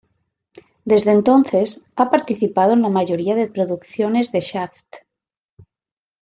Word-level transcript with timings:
Desde 0.83 1.11
entonces, 1.11 1.81
ha 1.95 2.09
participado 2.09 2.73
en 2.73 2.81
la 2.81 2.89
mayoría 2.89 3.35
de 3.35 3.45
producciones 3.47 4.31
de 4.31 4.39
Shaft. 4.39 4.95